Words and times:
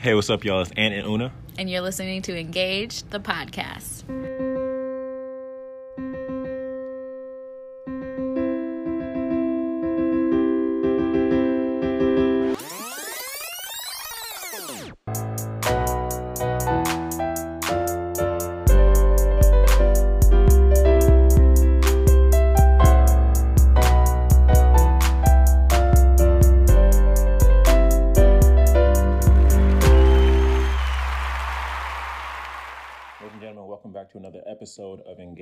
Hey, 0.00 0.14
what's 0.14 0.30
up, 0.30 0.46
y'all? 0.46 0.62
It's 0.62 0.70
Ant 0.78 0.94
and 0.94 1.06
Una. 1.06 1.30
And 1.58 1.68
you're 1.68 1.82
listening 1.82 2.22
to 2.22 2.34
Engage, 2.34 3.02
the 3.10 3.20
podcast. 3.20 4.39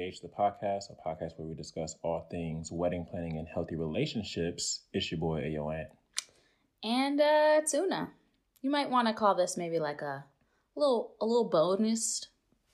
Engage 0.09 0.23
the 0.23 0.29
Podcast, 0.29 0.85
a 0.89 1.07
podcast 1.07 1.33
where 1.37 1.47
we 1.47 1.55
discuss 1.55 1.95
all 2.03 2.27
things 2.31 2.73
wedding 2.73 3.05
planning 3.11 3.37
and 3.37 3.47
healthy 3.47 3.77
relationships. 3.77 4.85
It's 4.95 5.13
your 5.13 5.21
boy, 5.21 5.43
Ayo 5.43 5.79
Ant. 5.79 5.89
And 6.83 7.21
uh 7.21 7.61
Tuna. 7.71 8.09
You 8.63 8.71
might 8.71 8.89
want 8.89 9.09
to 9.09 9.13
call 9.13 9.35
this 9.35 9.59
maybe 9.59 9.79
like 9.79 10.01
a 10.01 10.25
little 10.75 11.13
a 11.21 11.27
little 11.27 11.51
bonus 11.51 12.27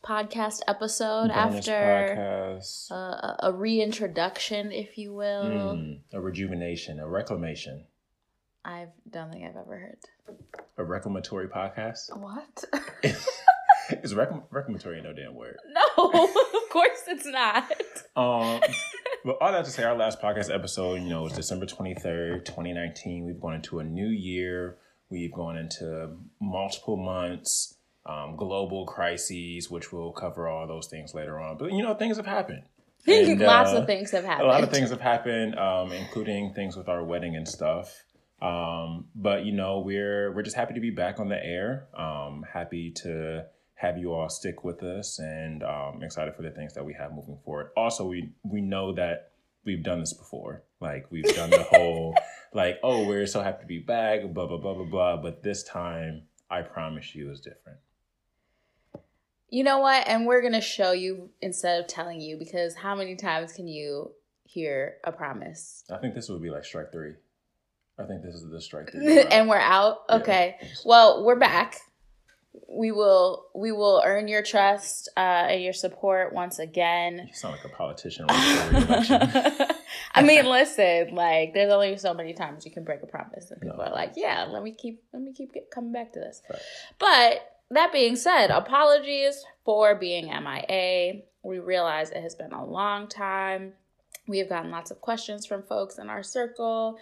podcast 0.04 0.60
episode 0.68 1.26
Bonus 1.26 1.66
after 1.66 1.72
podcast. 1.72 2.92
uh, 2.92 2.94
a, 2.94 3.36
a 3.48 3.52
reintroduction, 3.52 4.70
if 4.70 4.96
you 4.96 5.12
will. 5.12 5.74
Mm, 5.74 6.02
a 6.12 6.20
rejuvenation, 6.20 7.00
a 7.00 7.08
reclamation, 7.08 7.84
I 8.64 8.86
don't 9.10 9.32
think 9.32 9.44
I've 9.44 9.56
ever 9.56 9.76
heard. 9.76 10.36
a 10.78 10.84
reclamatory 10.84 11.48
podcast. 11.48 12.16
What? 12.16 12.64
Is 14.02 14.14
reclam- 14.14 14.44
reclamatory 14.50 15.02
no 15.02 15.12
damn 15.12 15.34
word? 15.34 15.58
no, 15.68 16.10
of 16.12 16.70
course 16.70 17.02
it's 17.08 17.26
not. 17.26 17.70
Um, 18.16 18.60
but 19.24 19.38
all 19.40 19.50
that 19.50 19.64
to 19.64 19.72
say, 19.72 19.82
our 19.82 19.96
last 19.96 20.22
podcast 20.22 20.54
episode, 20.54 21.02
you 21.02 21.08
know, 21.08 21.22
was 21.22 21.32
December 21.32 21.66
23rd, 21.66 22.44
2019. 22.44 23.26
We've 23.26 23.40
gone 23.40 23.54
into 23.54 23.80
a 23.80 23.84
new 23.84 24.06
year. 24.06 24.78
We've 25.10 25.32
gone 25.32 25.56
into 25.56 26.16
multiple 26.40 26.96
months, 26.96 27.76
um, 28.06 28.36
global 28.36 28.86
crises, 28.86 29.68
which 29.68 29.92
we'll 29.92 30.12
cover 30.12 30.46
all 30.46 30.68
those 30.68 30.86
things 30.86 31.12
later 31.12 31.40
on. 31.40 31.58
But, 31.58 31.72
you 31.72 31.82
know, 31.82 31.94
things 31.94 32.18
have 32.18 32.26
happened. 32.26 32.62
And, 33.04 33.40
Lots 33.40 33.72
uh, 33.72 33.78
of 33.78 33.86
things 33.86 34.12
have 34.12 34.24
happened. 34.24 34.48
A 34.48 34.50
lot 34.52 34.62
of 34.62 34.70
things 34.70 34.90
have 34.90 35.00
happened, 35.00 35.58
um, 35.58 35.90
including 35.90 36.54
things 36.54 36.76
with 36.76 36.88
our 36.88 37.02
wedding 37.02 37.34
and 37.34 37.48
stuff. 37.48 38.04
Um, 38.40 39.06
but 39.14 39.44
you 39.44 39.52
know, 39.52 39.80
we're 39.80 40.32
we're 40.34 40.42
just 40.42 40.56
happy 40.56 40.74
to 40.74 40.80
be 40.80 40.90
back 40.90 41.18
on 41.18 41.28
the 41.28 41.42
air. 41.42 41.88
Um, 41.96 42.44
happy 42.52 42.92
to 43.02 43.46
have 43.84 43.98
you 43.98 44.14
all 44.14 44.30
stick 44.30 44.64
with 44.64 44.82
us, 44.82 45.18
and 45.18 45.62
um, 45.62 46.02
excited 46.02 46.34
for 46.34 46.42
the 46.42 46.50
things 46.50 46.72
that 46.74 46.84
we 46.84 46.94
have 46.94 47.12
moving 47.12 47.38
forward. 47.44 47.70
Also, 47.76 48.06
we 48.06 48.32
we 48.42 48.60
know 48.60 48.94
that 48.94 49.32
we've 49.64 49.82
done 49.82 50.00
this 50.00 50.14
before. 50.14 50.62
Like 50.80 51.06
we've 51.10 51.34
done 51.34 51.50
the 51.50 51.62
whole 51.62 52.16
like, 52.54 52.78
oh, 52.82 53.06
we're 53.06 53.26
so 53.26 53.42
happy 53.42 53.62
to 53.62 53.66
be 53.66 53.80
back, 53.80 54.22
blah 54.32 54.46
blah 54.46 54.56
blah 54.56 54.74
blah 54.74 54.84
blah. 54.84 55.16
But 55.18 55.42
this 55.42 55.62
time, 55.62 56.22
I 56.50 56.62
promise 56.62 57.14
you, 57.14 57.30
is 57.30 57.40
different. 57.40 57.78
You 59.50 59.62
know 59.64 59.78
what? 59.78 60.08
And 60.08 60.26
we're 60.26 60.42
gonna 60.42 60.62
show 60.62 60.92
you 60.92 61.30
instead 61.42 61.80
of 61.80 61.86
telling 61.86 62.20
you 62.20 62.38
because 62.38 62.74
how 62.74 62.94
many 62.94 63.16
times 63.16 63.52
can 63.52 63.68
you 63.68 64.12
hear 64.44 64.96
a 65.04 65.12
promise? 65.12 65.84
I 65.90 65.98
think 65.98 66.14
this 66.14 66.30
would 66.30 66.42
be 66.42 66.50
like 66.50 66.64
strike 66.64 66.90
three. 66.90 67.14
I 67.98 68.04
think 68.04 68.22
this 68.22 68.34
is 68.34 68.50
the 68.50 68.60
strike 68.60 68.90
three. 68.92 69.20
and 69.30 69.48
we're 69.48 69.56
out. 69.56 70.04
Yeah. 70.08 70.16
Okay. 70.16 70.56
Well, 70.84 71.24
we're 71.24 71.38
back. 71.38 71.80
We 72.68 72.92
will 72.92 73.46
we 73.54 73.72
will 73.72 74.02
earn 74.04 74.28
your 74.28 74.42
trust 74.42 75.08
uh, 75.16 75.20
and 75.50 75.62
your 75.62 75.72
support 75.72 76.32
once 76.32 76.58
again. 76.58 77.26
you 77.28 77.34
sound 77.34 77.56
like 77.56 77.64
a 77.64 77.68
politician. 77.76 78.26
running 78.28 78.86
for 78.86 78.92
re-election. 78.94 79.76
I 80.14 80.22
mean, 80.22 80.46
listen, 80.46 81.14
like 81.14 81.52
there's 81.54 81.72
only 81.72 81.96
so 81.98 82.14
many 82.14 82.32
times 82.32 82.64
you 82.64 82.70
can 82.70 82.84
break 82.84 83.02
a 83.02 83.06
promise, 83.06 83.50
and 83.50 83.60
people 83.60 83.78
No. 83.78 83.84
are 83.84 83.92
like, 83.92 84.12
"Yeah, 84.16 84.44
let 84.44 84.62
me 84.62 84.72
keep, 84.72 85.02
let 85.12 85.22
me 85.22 85.32
keep 85.32 85.52
get, 85.52 85.70
coming 85.70 85.92
back 85.92 86.12
to 86.12 86.20
this." 86.20 86.42
Right. 86.48 86.60
But 86.98 87.50
that 87.70 87.92
being 87.92 88.14
said, 88.16 88.50
apologies 88.50 89.44
for 89.64 89.94
being 89.96 90.26
MIA. 90.26 91.22
We 91.42 91.58
realize 91.58 92.10
it 92.10 92.22
has 92.22 92.34
been 92.36 92.52
a 92.52 92.64
long 92.64 93.08
time. 93.08 93.72
We 94.28 94.38
have 94.38 94.48
gotten 94.48 94.70
lots 94.70 94.90
of 94.90 95.00
questions 95.00 95.44
from 95.44 95.62
folks 95.64 95.98
in 95.98 96.08
our 96.08 96.22
circle. 96.22 96.98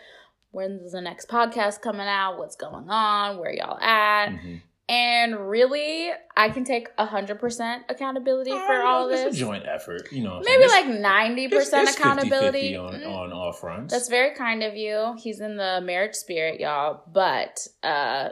When's 0.50 0.92
the 0.92 1.00
next 1.00 1.28
podcast 1.28 1.80
coming 1.82 2.06
out? 2.08 2.38
What's 2.38 2.56
going 2.56 2.88
on? 2.90 3.38
Where 3.38 3.52
y'all 3.52 3.78
at? 3.78 4.28
Mhm. 4.30 4.62
And 4.92 5.48
really, 5.48 6.10
I 6.36 6.50
can 6.50 6.64
take 6.64 6.94
100% 6.98 7.84
accountability 7.88 8.50
for 8.50 8.56
Uh, 8.82 8.84
all 8.86 9.08
it's 9.08 9.22
this. 9.24 9.36
a 9.36 9.38
joint 9.38 9.64
effort, 9.66 10.12
you 10.12 10.22
know. 10.22 10.40
Maybe 10.44 10.66
like 10.66 10.86
90% 10.86 11.46
It's- 11.46 11.68
it's- 11.68 11.88
it's 11.88 11.96
50-50 11.96 12.02
accountability. 12.02 12.76
on, 12.76 12.94
Mm. 13.00 13.08
on 13.16 13.32
all 13.32 13.52
fronts. 13.52 13.94
That's 13.94 14.08
very 14.08 14.34
kind 14.34 14.62
of 14.62 14.76
you. 14.76 15.16
He's 15.18 15.40
in 15.40 15.56
the 15.56 15.80
marriage 15.82 16.14
spirit, 16.14 16.60
y'all. 16.60 17.04
But 17.06 17.66
uh, 17.82 18.30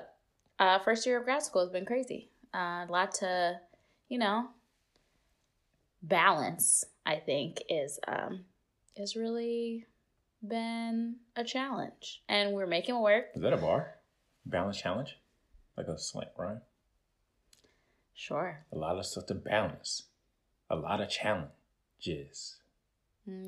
uh, 0.58 0.78
first 0.80 1.06
year 1.06 1.16
of 1.16 1.24
grad 1.24 1.42
school 1.42 1.62
has 1.62 1.70
been 1.70 1.86
crazy. 1.86 2.28
Uh, 2.52 2.84
a 2.86 2.88
lot 2.90 3.12
to, 3.14 3.58
you 4.10 4.18
know, 4.18 4.50
balance. 6.02 6.84
I 7.06 7.16
think 7.16 7.62
is 7.70 7.98
um, 8.06 8.44
is 8.96 9.16
really 9.16 9.86
been 10.46 11.16
a 11.36 11.42
challenge, 11.44 12.22
and 12.28 12.52
we're 12.52 12.66
making 12.66 12.96
it 12.96 13.00
work. 13.00 13.26
Is 13.34 13.40
that 13.42 13.52
a 13.54 13.56
bar? 13.56 13.94
Balance 14.46 14.78
challenge, 14.80 15.18
like 15.80 15.88
a 15.88 15.98
slant 15.98 16.28
right? 16.36 16.58
Sure. 18.14 18.64
A 18.70 18.76
lot 18.76 18.98
of 18.98 19.06
stuff 19.06 19.26
to 19.26 19.34
balance. 19.34 20.04
A 20.68 20.76
lot 20.76 21.00
of 21.00 21.08
challenges. 21.08 22.56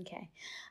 Okay. 0.01 0.31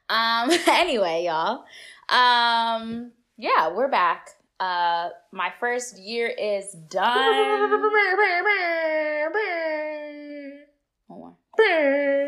Um. 0.09 0.49
Anyway, 0.67 1.25
y'all. 1.25 1.65
Um. 2.09 3.11
Yeah, 3.37 3.69
we're 3.73 3.89
back. 3.89 4.29
Uh, 4.59 5.09
my 5.31 5.53
first 5.59 5.99
year 5.99 6.27
is 6.27 6.71
done. 6.89 7.69
One 11.07 11.19
more. 11.19 12.27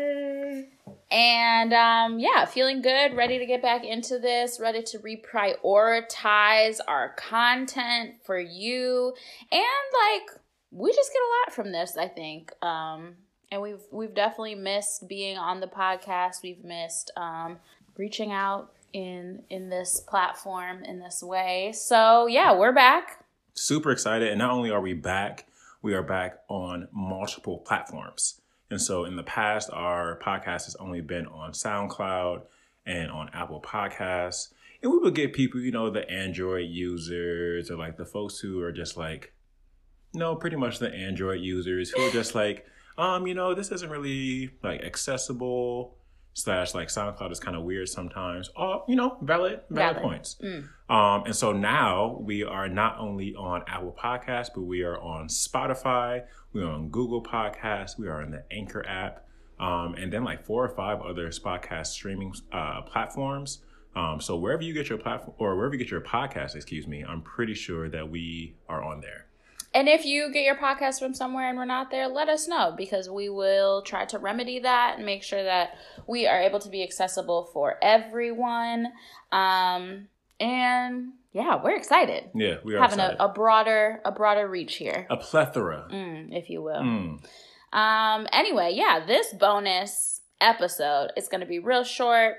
And 1.14 1.72
um, 1.72 2.18
yeah, 2.18 2.44
feeling 2.44 2.82
good, 2.82 3.14
ready 3.14 3.38
to 3.38 3.46
get 3.46 3.62
back 3.62 3.84
into 3.84 4.18
this, 4.18 4.58
ready 4.58 4.82
to 4.82 4.98
reprioritize 4.98 6.80
our 6.88 7.14
content 7.14 8.14
for 8.26 8.36
you. 8.36 9.14
And 9.52 9.62
like 9.62 10.40
we 10.72 10.92
just 10.92 11.12
get 11.12 11.20
a 11.20 11.30
lot 11.38 11.54
from 11.54 11.70
this, 11.70 11.96
I 11.96 12.08
think. 12.08 12.50
Um, 12.64 13.14
and 13.52 13.62
we've 13.62 13.82
we've 13.92 14.12
definitely 14.12 14.56
missed 14.56 15.08
being 15.08 15.38
on 15.38 15.60
the 15.60 15.68
podcast. 15.68 16.42
We've 16.42 16.64
missed 16.64 17.12
um, 17.16 17.58
reaching 17.96 18.32
out 18.32 18.72
in 18.92 19.44
in 19.50 19.68
this 19.68 20.00
platform 20.00 20.82
in 20.82 20.98
this 20.98 21.22
way. 21.22 21.70
So 21.76 22.26
yeah, 22.26 22.58
we're 22.58 22.72
back. 22.72 23.24
Super 23.54 23.92
excited. 23.92 24.30
And 24.30 24.40
not 24.40 24.50
only 24.50 24.72
are 24.72 24.80
we 24.80 24.94
back, 24.94 25.46
we 25.80 25.94
are 25.94 26.02
back 26.02 26.40
on 26.48 26.88
multiple 26.92 27.58
platforms. 27.58 28.40
And 28.70 28.80
so 28.80 29.04
in 29.04 29.16
the 29.16 29.22
past, 29.22 29.70
our 29.72 30.18
podcast 30.20 30.64
has 30.64 30.76
only 30.76 31.00
been 31.00 31.26
on 31.26 31.52
SoundCloud 31.52 32.42
and 32.86 33.10
on 33.10 33.30
Apple 33.32 33.60
Podcasts. 33.60 34.52
And 34.82 34.90
we 34.92 34.98
would 34.98 35.14
get 35.14 35.32
people, 35.32 35.60
you 35.60 35.70
know, 35.70 35.90
the 35.90 36.08
Android 36.10 36.68
users 36.68 37.70
or 37.70 37.76
like 37.76 37.96
the 37.96 38.04
folks 38.04 38.38
who 38.38 38.60
are 38.60 38.72
just 38.72 38.96
like, 38.96 39.32
no, 40.12 40.36
pretty 40.36 40.56
much 40.56 40.78
the 40.78 40.92
Android 40.92 41.40
users 41.40 41.90
who 41.90 42.02
are 42.02 42.10
just 42.10 42.34
like, 42.34 42.66
um, 42.96 43.26
you 43.26 43.34
know, 43.34 43.54
this 43.54 43.70
isn't 43.72 43.90
really 43.90 44.50
like 44.62 44.82
accessible. 44.82 45.96
Slash, 46.36 46.74
like 46.74 46.88
SoundCloud 46.88 47.30
is 47.30 47.38
kind 47.38 47.56
of 47.56 47.62
weird 47.62 47.88
sometimes. 47.88 48.50
Oh, 48.56 48.82
you 48.88 48.96
know, 48.96 49.16
valid, 49.22 49.60
valid, 49.70 49.96
Valid. 49.96 50.02
points. 50.02 50.36
Mm. 50.42 50.68
Um, 50.90 51.24
and 51.26 51.34
so 51.34 51.52
now 51.52 52.18
we 52.20 52.42
are 52.42 52.68
not 52.68 52.98
only 52.98 53.36
on 53.36 53.62
Apple 53.68 53.96
Podcasts, 53.98 54.48
but 54.52 54.62
we 54.62 54.82
are 54.82 55.00
on 55.00 55.28
Spotify, 55.28 56.24
we're 56.52 56.66
on 56.68 56.88
Google 56.88 57.22
Podcasts, 57.22 57.96
we 57.98 58.08
are 58.08 58.20
on 58.20 58.32
the 58.32 58.42
Anchor 58.50 58.84
app, 58.86 59.26
um, 59.60 59.94
and 59.94 60.12
then 60.12 60.24
like 60.24 60.44
four 60.44 60.64
or 60.64 60.74
five 60.74 61.00
other 61.02 61.28
podcast 61.28 61.86
streaming 61.86 62.34
uh, 62.52 62.82
platforms. 62.82 63.62
Um, 63.94 64.20
so 64.20 64.36
wherever 64.36 64.62
you 64.62 64.74
get 64.74 64.88
your 64.88 64.98
platform 64.98 65.36
or 65.38 65.54
wherever 65.56 65.74
you 65.74 65.78
get 65.78 65.90
your 65.90 66.00
podcast, 66.00 66.56
excuse 66.56 66.88
me, 66.88 67.04
I'm 67.04 67.22
pretty 67.22 67.54
sure 67.54 67.88
that 67.90 68.10
we 68.10 68.56
are 68.68 68.82
on 68.82 69.00
there. 69.00 69.26
And 69.74 69.88
if 69.88 70.04
you 70.06 70.32
get 70.32 70.44
your 70.44 70.54
podcast 70.54 71.00
from 71.00 71.14
somewhere 71.14 71.48
and 71.48 71.58
we're 71.58 71.64
not 71.64 71.90
there, 71.90 72.06
let 72.06 72.28
us 72.28 72.46
know 72.46 72.72
because 72.76 73.10
we 73.10 73.28
will 73.28 73.82
try 73.82 74.04
to 74.06 74.18
remedy 74.18 74.60
that 74.60 74.94
and 74.96 75.04
make 75.04 75.24
sure 75.24 75.42
that 75.42 75.76
we 76.06 76.28
are 76.28 76.40
able 76.40 76.60
to 76.60 76.68
be 76.68 76.84
accessible 76.84 77.50
for 77.52 77.76
everyone. 77.82 78.92
Um, 79.32 80.06
and 80.38 81.14
yeah, 81.32 81.60
we're 81.62 81.76
excited 81.76 82.30
Yeah, 82.34 82.56
we 82.64 82.76
are 82.76 82.80
having 82.80 83.00
a, 83.00 83.16
a 83.18 83.28
broader 83.28 84.00
a 84.04 84.12
broader 84.12 84.46
reach 84.48 84.76
here, 84.76 85.06
a 85.10 85.16
plethora. 85.16 85.88
mm, 85.92 86.28
if 86.36 86.48
you 86.48 86.62
will. 86.62 86.80
Mm. 86.80 87.24
Um, 87.72 88.28
anyway, 88.32 88.72
yeah, 88.74 89.04
this 89.04 89.32
bonus 89.34 90.20
episode 90.40 91.10
is 91.16 91.28
going 91.28 91.40
to 91.40 91.46
be 91.46 91.58
real 91.58 91.82
short. 91.82 92.36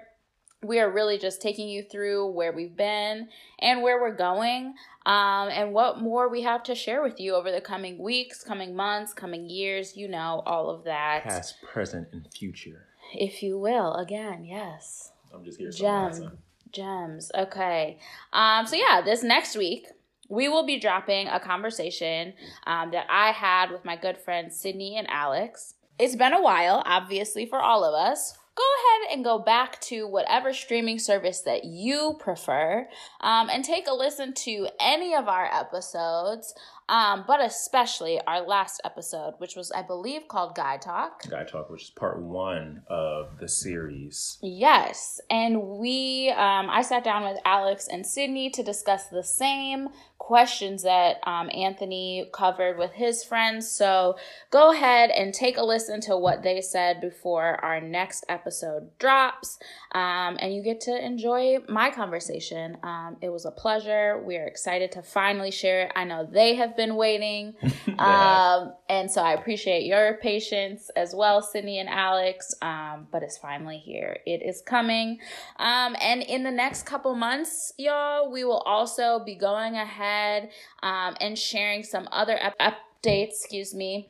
We 0.65 0.79
are 0.79 0.89
really 0.89 1.17
just 1.17 1.41
taking 1.41 1.67
you 1.67 1.83
through 1.83 2.31
where 2.31 2.51
we've 2.51 2.75
been 2.75 3.27
and 3.59 3.81
where 3.81 4.01
we're 4.01 4.15
going 4.15 4.73
um, 5.05 5.49
and 5.49 5.73
what 5.73 6.01
more 6.01 6.29
we 6.29 6.41
have 6.41 6.63
to 6.63 6.75
share 6.75 7.03
with 7.03 7.19
you 7.19 7.35
over 7.35 7.51
the 7.51 7.61
coming 7.61 7.97
weeks 7.97 8.43
coming 8.43 8.75
months 8.75 9.13
coming 9.13 9.49
years 9.49 9.95
you 9.95 10.07
know 10.07 10.41
all 10.45 10.69
of 10.69 10.83
that 10.83 11.23
Past, 11.23 11.55
present, 11.61 12.07
and 12.11 12.27
future. 12.33 12.87
if 13.13 13.41
you 13.43 13.57
will 13.59 13.93
again 13.95 14.43
yes 14.43 15.11
I'm 15.35 15.43
just 15.43 15.59
here. 15.59 15.69
Gem. 15.69 16.37
Gems. 16.71 17.31
Okay. 17.37 17.99
Um, 18.33 18.65
so 18.65 18.75
yeah, 18.75 19.01
this 19.03 19.23
next 19.23 19.55
week 19.57 19.87
we 20.27 20.49
will 20.49 20.65
be 20.65 20.79
dropping 20.79 21.27
a 21.27 21.39
conversation 21.39 22.33
um, 22.65 22.91
that 22.91 23.05
I 23.09 23.31
had 23.31 23.71
with 23.71 23.85
my 23.85 23.95
good 23.95 24.17
friends 24.17 24.59
Sydney 24.59 24.97
and 24.97 25.09
Alex. 25.09 25.75
It's 25.99 26.15
been 26.15 26.33
a 26.33 26.41
while, 26.41 26.83
obviously, 26.85 27.45
for 27.45 27.59
all 27.59 27.83
of 27.83 27.93
us. 27.93 28.37
Go 28.55 28.63
ahead 28.63 29.13
and 29.15 29.23
go 29.25 29.37
back 29.37 29.81
to 29.81 30.07
whatever 30.07 30.53
streaming 30.53 30.97
service 30.97 31.41
that 31.41 31.65
you 31.65 32.15
prefer 32.19 32.87
um, 33.19 33.49
and 33.49 33.65
take 33.65 33.87
a 33.87 33.93
listen 33.93 34.33
to 34.33 34.69
any 34.79 35.13
of 35.13 35.27
our 35.27 35.45
episodes, 35.45 36.55
um, 36.87 37.23
but 37.27 37.41
especially 37.41 38.19
our 38.27 38.41
last 38.41 38.81
episode, 38.85 39.35
which 39.39 39.55
was, 39.55 39.71
I 39.71 39.81
believe, 39.81 40.27
called 40.27 40.55
Guy 40.55 40.77
Talk. 40.77 41.27
Guy 41.29 41.43
Talk, 41.43 41.69
which 41.69 41.83
is 41.83 41.89
part 41.89 42.21
one 42.21 42.83
of 42.87 43.39
the 43.39 43.47
series. 43.47 44.37
Yes, 44.41 45.19
and 45.29 45.61
we, 45.61 46.29
um, 46.29 46.69
I 46.69 46.81
sat 46.81 47.03
down 47.03 47.23
with 47.23 47.39
Alex 47.45 47.87
and 47.87 48.05
Sydney 48.05 48.49
to 48.51 48.63
discuss 48.63 49.07
the 49.07 49.23
same 49.23 49.89
questions 50.17 50.83
that 50.83 51.17
um, 51.27 51.49
Anthony 51.53 52.27
covered 52.33 52.79
with 52.79 52.91
his 52.93 53.23
friends. 53.23 53.69
So 53.69 54.17
go 54.49 54.71
ahead 54.71 55.11
and 55.11 55.33
take 55.33 55.57
a 55.57 55.63
listen 55.63 56.01
to 56.01 56.17
what 56.17 56.41
they 56.41 56.61
said 56.61 56.99
before 57.01 57.63
our 57.63 57.79
next 57.79 58.25
episode 58.27 58.97
drops, 58.97 59.59
um, 59.93 60.37
and 60.39 60.53
you 60.53 60.63
get 60.63 60.81
to 60.81 61.05
enjoy 61.05 61.57
my 61.69 61.91
conversation. 61.91 62.77
Um, 62.83 63.17
it 63.21 63.29
was 63.29 63.45
a 63.45 63.51
pleasure. 63.51 64.21
We 64.25 64.37
are 64.37 64.45
excited 64.45 64.91
to 64.93 65.03
finally 65.03 65.51
share 65.51 65.83
it. 65.83 65.91
I 65.95 66.05
know 66.05 66.27
they 66.29 66.55
have 66.55 66.74
been 66.75 66.95
waiting, 66.95 67.55
um, 67.99 68.73
and 68.89 69.09
so 69.09 69.21
I 69.21 69.33
appreciate 69.33 69.85
your 69.85 70.17
patience 70.21 70.89
as 70.95 71.13
well, 71.15 71.41
Sydney 71.41 71.79
and 71.79 71.89
Alex. 71.89 72.53
Um, 72.61 73.07
but 73.11 73.23
it's 73.23 73.37
finally 73.37 73.77
here. 73.77 74.17
It 74.25 74.41
is 74.43 74.61
coming, 74.61 75.19
um, 75.57 75.95
and 76.01 76.21
in 76.21 76.43
the 76.43 76.51
next 76.51 76.85
couple 76.85 77.15
months, 77.15 77.73
y'all, 77.77 78.31
we 78.31 78.43
will 78.43 78.61
also 78.65 79.21
be 79.25 79.35
going 79.35 79.75
ahead 79.75 80.49
um, 80.83 81.15
and 81.19 81.37
sharing 81.37 81.83
some 81.83 82.07
other 82.11 82.39
updates. 82.59 83.39
Excuse 83.41 83.73
me. 83.73 84.09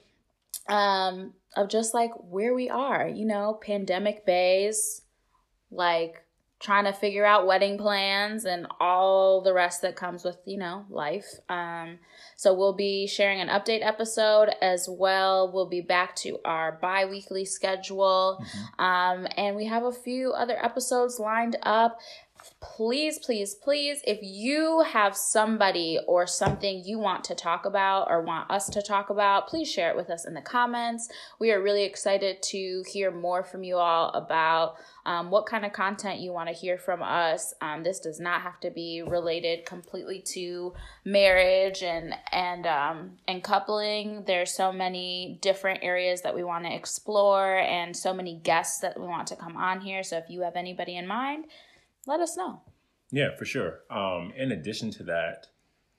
Um, 0.68 1.34
of 1.56 1.70
just 1.70 1.94
like 1.94 2.12
where 2.18 2.54
we 2.54 2.70
are, 2.70 3.08
you 3.08 3.26
know, 3.26 3.60
pandemic 3.62 4.26
bays, 4.26 5.02
like 5.72 6.25
trying 6.60 6.86
to 6.86 6.94
figure 6.94 7.26
out 7.26 7.46
wedding 7.46 7.78
plans 7.78 8.46
and 8.46 8.66
all 8.80 9.42
the 9.42 9.54
rest 9.54 9.82
that 9.82 9.96
comes 9.96 10.24
with 10.24 10.38
you 10.46 10.58
know 10.58 10.86
life. 10.90 11.40
Um 11.50 12.00
so 12.38 12.54
we'll 12.54 12.74
be 12.74 13.08
sharing 13.08 13.40
an 13.40 13.50
update 13.50 13.86
episode 13.86 14.50
as 14.62 14.88
well. 14.90 15.52
We'll 15.54 15.70
be 15.70 15.82
back 15.82 16.16
to 16.18 16.40
our 16.46 16.74
bi-weekly 16.82 17.46
schedule. 17.46 18.44
Um 18.80 19.28
and 19.38 19.56
we 19.56 19.66
have 19.66 19.84
a 19.84 19.92
few 19.92 20.32
other 20.32 20.58
episodes 20.64 21.20
lined 21.20 21.58
up 21.64 22.00
please, 22.60 23.20
please, 23.20 23.54
please, 23.56 24.02
if 24.06 24.20
you 24.22 24.82
have 24.82 25.16
somebody 25.16 26.00
or 26.08 26.28
something 26.28 26.84
you 26.84 27.00
want 27.00 27.24
to 27.26 27.36
talk 27.36 27.66
about 27.66 28.10
or 28.10 28.22
want 28.22 28.50
us 28.50 28.70
to 28.70 28.82
talk 28.82 29.10
about, 29.10 29.48
please 29.48 29.70
share 29.70 29.90
it 29.90 29.96
with 29.96 30.10
us 30.10 30.26
in 30.26 30.34
the 30.34 30.42
comments. 30.42 31.10
We 31.40 31.52
are 31.52 31.62
really 31.62 31.84
excited 31.84 32.42
to 32.44 32.84
hear 32.88 33.12
more 33.12 33.44
from 33.44 33.64
you 33.64 33.78
all 33.78 34.10
about 34.10 34.76
um, 35.06 35.30
what 35.30 35.46
kind 35.46 35.66
of 35.66 35.74
content 35.74 36.20
you 36.20 36.32
want 36.32 36.50
to 36.50 36.56
hear 36.56 36.78
from 36.78 37.04
us. 37.04 37.54
Um, 37.62 37.84
this 37.84 38.00
does 38.00 38.20
not 38.20 38.42
have 38.42 38.60
to 38.62 38.72
be 38.72 39.04
related 39.06 39.66
completely 39.66 40.20
to 40.34 40.74
marriage 41.04 41.84
and 41.84 42.16
and 42.32 42.66
um, 42.66 43.12
and 43.28 43.44
coupling. 43.44 44.24
There's 44.26 44.52
so 44.52 44.72
many 44.72 45.38
different 45.42 45.84
areas 45.84 46.22
that 46.22 46.36
we 46.36 46.44
want 46.44 46.66
to 46.66 46.74
explore 46.74 47.58
and 47.58 47.96
so 47.96 48.14
many 48.14 48.36
guests 48.36 48.80
that 48.80 49.00
we 49.00 49.06
want 49.06 49.28
to 49.28 49.36
come 49.36 49.56
on 49.56 49.82
here. 49.82 50.04
So 50.04 50.18
if 50.18 50.26
you 50.30 50.42
have 50.42 50.56
anybody 50.56 50.96
in 50.98 51.06
mind, 51.08 51.46
let 52.06 52.20
us 52.20 52.38
know. 52.38 52.62
Yeah, 53.12 53.36
for 53.38 53.46
sure. 53.46 53.82
Um, 53.90 54.34
in 54.36 54.52
addition 54.52 54.92
to 54.92 55.04
that, 55.04 55.48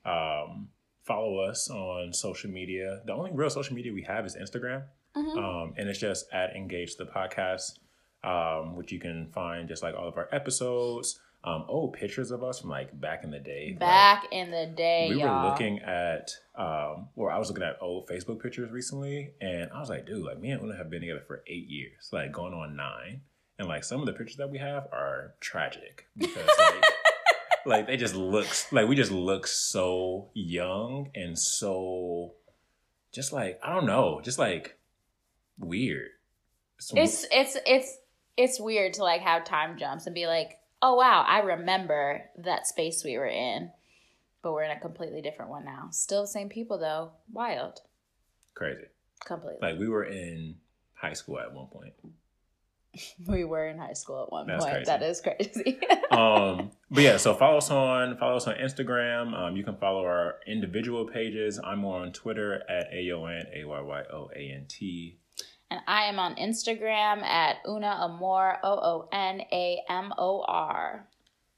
um, 0.05 0.69
follow 1.03 1.39
us 1.39 1.69
on 1.69 2.13
social 2.13 2.49
media. 2.49 3.01
The 3.05 3.13
only 3.13 3.31
real 3.31 3.49
social 3.49 3.75
media 3.75 3.93
we 3.93 4.03
have 4.03 4.25
is 4.25 4.35
Instagram, 4.35 4.83
um, 5.15 5.73
and 5.77 5.89
it's 5.89 5.99
just 5.99 6.25
at 6.31 6.55
Engage 6.55 6.95
the 6.97 7.05
Podcast, 7.05 7.79
um, 8.23 8.75
which 8.75 8.91
you 8.91 8.99
can 8.99 9.31
find 9.33 9.67
just 9.67 9.81
like 9.83 9.95
all 9.95 10.07
of 10.07 10.17
our 10.17 10.27
episodes. 10.31 11.19
Um, 11.43 11.65
oh, 11.69 11.87
pictures 11.87 12.31
of 12.31 12.43
us 12.43 12.59
from 12.59 12.71
like 12.71 12.99
back 12.99 13.23
in 13.23 13.31
the 13.31 13.39
day. 13.39 13.69
Like, 13.71 13.79
Back 13.79 14.25
in 14.31 14.51
the 14.51 14.65
day, 14.75 15.07
we 15.09 15.21
y'all. 15.21 15.43
were 15.43 15.49
looking 15.51 15.79
at, 15.79 16.31
um, 16.55 17.07
or 17.15 17.31
I 17.31 17.37
was 17.37 17.47
looking 17.47 17.63
at 17.63 17.77
old 17.79 18.07
Facebook 18.09 18.41
pictures 18.41 18.69
recently, 18.69 19.31
and 19.39 19.69
I 19.73 19.79
was 19.79 19.87
like, 19.89 20.05
dude, 20.05 20.25
like 20.25 20.39
me 20.41 20.51
and 20.51 20.61
Una 20.61 20.75
have 20.75 20.89
been 20.89 20.99
together 21.01 21.23
for 21.25 21.43
eight 21.47 21.69
years, 21.69 22.09
like 22.11 22.33
going 22.33 22.53
on 22.53 22.75
nine, 22.75 23.21
and 23.59 23.67
like 23.67 23.83
some 23.83 23.99
of 23.99 24.05
the 24.05 24.13
pictures 24.13 24.37
that 24.37 24.49
we 24.49 24.57
have 24.57 24.83
are 24.91 25.33
tragic 25.39 26.07
because 26.17 26.47
like, 26.59 26.83
like 27.65 27.87
they 27.87 27.97
just 27.97 28.15
looks 28.15 28.71
like 28.71 28.87
we 28.87 28.95
just 28.95 29.11
look 29.11 29.47
so 29.47 30.29
young 30.33 31.09
and 31.15 31.37
so 31.37 32.33
just 33.11 33.33
like 33.33 33.59
I 33.63 33.73
don't 33.73 33.85
know, 33.85 34.21
just 34.23 34.39
like 34.39 34.77
weird. 35.57 36.09
So- 36.79 36.97
it's 36.97 37.25
it's 37.31 37.57
it's 37.65 37.97
it's 38.37 38.59
weird 38.59 38.93
to 38.93 39.03
like 39.03 39.21
have 39.21 39.43
time 39.43 39.77
jumps 39.77 40.05
and 40.05 40.13
be 40.13 40.27
like, 40.27 40.59
oh 40.81 40.95
wow, 40.95 41.25
I 41.27 41.39
remember 41.39 42.21
that 42.37 42.67
space 42.67 43.03
we 43.03 43.17
were 43.17 43.25
in, 43.25 43.71
but 44.43 44.53
we're 44.53 44.63
in 44.63 44.71
a 44.71 44.79
completely 44.79 45.21
different 45.21 45.49
one 45.49 45.65
now. 45.65 45.87
Still 45.91 46.21
the 46.21 46.27
same 46.27 46.49
people 46.49 46.77
though. 46.77 47.11
Wild, 47.33 47.81
crazy. 48.53 48.85
completely. 49.25 49.57
Like 49.61 49.79
we 49.79 49.89
were 49.89 50.03
in 50.03 50.57
high 50.93 51.13
school 51.13 51.39
at 51.39 51.51
one 51.51 51.67
point. 51.67 51.93
we 53.27 53.43
were 53.43 53.67
in 53.67 53.77
high 53.77 53.93
school 53.93 54.23
at 54.23 54.31
one 54.31 54.47
That's 54.47 54.63
point. 54.63 54.75
crazy. 54.75 54.85
That 54.85 55.03
is 55.03 55.21
crazy. 55.21 55.79
um 56.11 56.71
but 56.91 57.03
yeah 57.03 57.17
so 57.17 57.33
follow 57.33 57.57
us 57.57 57.69
on 57.69 58.17
follow 58.17 58.37
us 58.37 58.47
on 58.47 58.55
instagram 58.55 59.33
um 59.37 59.55
you 59.57 59.63
can 59.63 59.75
follow 59.75 60.05
our 60.05 60.35
individual 60.47 61.05
pages 61.05 61.59
i'm 61.63 61.79
more 61.79 61.99
on 61.99 62.11
twitter 62.13 62.63
at 62.69 62.87
aon 62.93 63.43
a-y-y-o-a-n-t 63.53 65.17
and 65.69 65.81
I 65.85 66.03
am 66.03 66.17
on 66.17 66.35
Instagram 66.35 67.21
at 67.23 67.57
Una 67.67 67.87
Amor 67.87 68.57
O 68.63 68.69
O 68.69 69.09
N 69.11 69.41
A 69.51 69.81
M 69.89 70.13
O 70.17 70.41
R. 70.47 71.05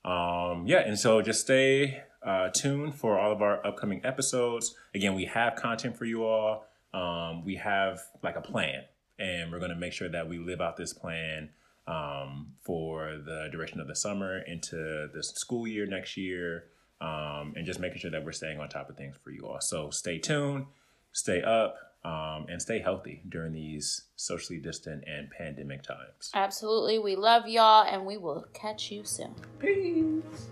um 0.04 0.66
yeah 0.66 0.80
and 0.80 0.98
so 0.98 1.22
just 1.22 1.42
stay 1.42 2.02
uh 2.25 2.50
tuned 2.50 2.96
for 2.96 3.20
all 3.20 3.32
of 3.32 3.42
our 3.42 3.66
upcoming 3.66 4.02
episodes 4.04 4.74
again 4.96 5.14
we 5.14 5.25
have 5.25 5.56
content 5.56 5.96
for 5.96 6.06
you 6.06 6.24
all 6.24 6.66
um 6.94 7.46
we 7.46 7.56
have 7.56 8.00
like 8.24 8.36
a 8.36 8.42
plan 8.42 8.82
and 9.20 9.52
we're 9.52 9.60
going 9.60 9.72
to 9.72 9.78
make 9.78 9.94
sure 9.94 10.10
that 10.10 10.28
we 10.28 10.40
live 10.40 10.62
out 10.62 10.78
this 10.78 10.94
plan 10.94 11.50
um, 11.88 12.54
for 12.64 13.18
the 13.26 13.50
duration 13.52 13.80
of 13.80 13.88
the 13.88 13.96
summer 13.96 14.40
into 14.40 15.10
the 15.14 15.24
school 15.24 15.68
year 15.68 15.86
next 15.86 16.18
year, 16.18 16.66
um, 17.02 17.54
and 17.56 17.66
just 17.66 17.80
making 17.80 18.00
sure 18.00 18.12
that 18.12 18.24
we're 18.24 18.32
staying 18.32 18.60
on 18.60 18.70
top 18.70 18.90
of 18.90 18.98
things 18.98 19.16
for 19.24 19.32
you 19.32 19.48
all. 19.48 19.62
So 19.62 19.90
stay 19.90 20.20
tuned, 20.20 20.66
stay 21.12 21.42
up, 21.42 21.78
um, 22.04 22.46
and 22.48 22.62
stay 22.62 22.80
healthy 22.80 23.22
during 23.28 23.54
these 23.54 24.04
socially 24.16 24.60
distant 24.60 25.04
and 25.06 25.30
pandemic 25.32 25.84
times. 25.84 26.32
Absolutely. 26.34 27.00
We 27.00 27.16
love 27.16 27.48
y'all 27.48 27.86
and 27.86 28.06
we 28.06 28.18
will 28.18 28.46
catch 28.54 28.92
you 28.92 29.04
soon. 29.04 29.36
Peace. 29.60 30.50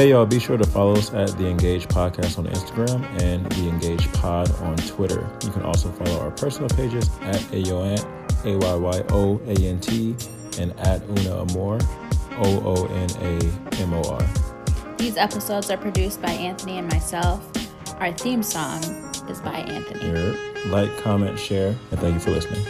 Hey 0.00 0.08
y'all, 0.08 0.24
be 0.24 0.40
sure 0.40 0.56
to 0.56 0.64
follow 0.66 0.94
us 0.94 1.12
at 1.12 1.36
The 1.36 1.46
Engage 1.46 1.86
Podcast 1.86 2.38
on 2.38 2.46
Instagram 2.46 3.04
and 3.20 3.44
The 3.52 3.68
Engage 3.68 4.10
Pod 4.14 4.50
on 4.62 4.74
Twitter. 4.76 5.28
You 5.44 5.50
can 5.50 5.60
also 5.60 5.92
follow 5.92 6.20
our 6.20 6.30
personal 6.30 6.70
pages 6.70 7.10
at 7.20 7.36
Ayoant, 7.52 8.02
A-Y-Y-O-A-N-T, 8.46 10.16
and 10.58 10.80
at 10.80 11.02
Una 11.02 11.42
Amor, 11.42 11.78
O-O-N-A-M-O-R. 12.38 14.26
These 14.96 15.18
episodes 15.18 15.70
are 15.70 15.76
produced 15.76 16.22
by 16.22 16.30
Anthony 16.30 16.78
and 16.78 16.90
myself. 16.90 17.46
Our 18.00 18.12
theme 18.14 18.42
song 18.42 18.82
is 19.28 19.42
by 19.42 19.52
Anthony. 19.52 20.34
Like, 20.70 20.96
comment, 21.02 21.38
share, 21.38 21.76
and 21.90 22.00
thank 22.00 22.14
you 22.14 22.20
for 22.20 22.30
listening. 22.30 22.64